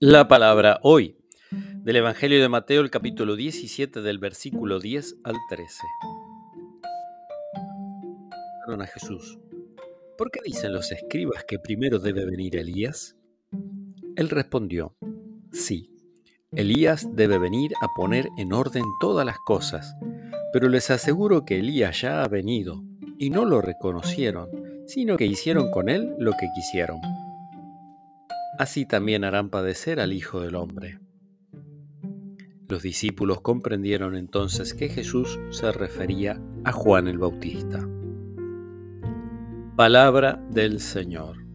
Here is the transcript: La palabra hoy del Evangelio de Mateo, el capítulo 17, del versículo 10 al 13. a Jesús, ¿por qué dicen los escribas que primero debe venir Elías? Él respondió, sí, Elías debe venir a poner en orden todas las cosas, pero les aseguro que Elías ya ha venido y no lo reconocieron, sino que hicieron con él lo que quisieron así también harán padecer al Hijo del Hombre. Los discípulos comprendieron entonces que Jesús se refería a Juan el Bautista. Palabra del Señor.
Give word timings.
La 0.00 0.28
palabra 0.28 0.78
hoy 0.84 1.16
del 1.50 1.96
Evangelio 1.96 2.40
de 2.40 2.48
Mateo, 2.48 2.82
el 2.82 2.88
capítulo 2.88 3.34
17, 3.34 4.00
del 4.00 4.20
versículo 4.20 4.78
10 4.78 5.16
al 5.24 5.34
13. 5.48 5.74
a 8.80 8.86
Jesús, 8.86 9.40
¿por 10.16 10.30
qué 10.30 10.38
dicen 10.44 10.72
los 10.72 10.92
escribas 10.92 11.42
que 11.42 11.58
primero 11.58 11.98
debe 11.98 12.24
venir 12.26 12.54
Elías? 12.54 13.16
Él 14.14 14.30
respondió, 14.30 14.94
sí, 15.50 15.90
Elías 16.52 17.08
debe 17.16 17.38
venir 17.40 17.72
a 17.82 17.88
poner 17.96 18.28
en 18.38 18.52
orden 18.52 18.84
todas 19.00 19.26
las 19.26 19.38
cosas, 19.40 19.96
pero 20.52 20.68
les 20.68 20.92
aseguro 20.92 21.44
que 21.44 21.58
Elías 21.58 22.02
ya 22.02 22.22
ha 22.22 22.28
venido 22.28 22.84
y 23.18 23.30
no 23.30 23.44
lo 23.44 23.60
reconocieron, 23.60 24.48
sino 24.86 25.16
que 25.16 25.26
hicieron 25.26 25.72
con 25.72 25.88
él 25.88 26.14
lo 26.20 26.34
que 26.34 26.46
quisieron 26.54 27.00
así 28.58 28.84
también 28.84 29.24
harán 29.24 29.50
padecer 29.50 30.00
al 30.00 30.12
Hijo 30.12 30.40
del 30.40 30.56
Hombre. 30.56 30.98
Los 32.68 32.82
discípulos 32.82 33.40
comprendieron 33.40 34.14
entonces 34.14 34.74
que 34.74 34.90
Jesús 34.90 35.40
se 35.50 35.72
refería 35.72 36.38
a 36.64 36.72
Juan 36.72 37.08
el 37.08 37.18
Bautista. 37.18 37.88
Palabra 39.74 40.44
del 40.50 40.80
Señor. 40.80 41.47